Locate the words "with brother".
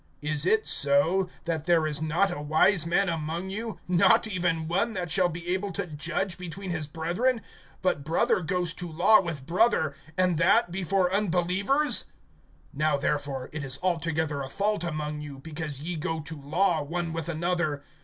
9.21-9.93